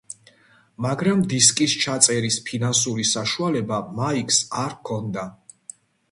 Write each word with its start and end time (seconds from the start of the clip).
მაგრამ 0.83 1.19
დისკის 1.33 1.73
ჩაწერის 1.83 2.37
ფინანსური 2.47 3.05
საშუალება 3.09 3.77
მაიკს 3.99 4.39
არ 4.63 4.73
ჰქონდა. 4.79 5.27